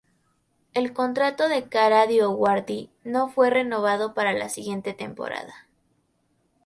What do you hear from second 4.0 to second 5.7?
para la siguiente temporada.